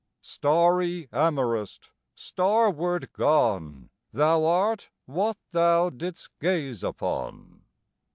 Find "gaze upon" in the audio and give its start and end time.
6.39-7.61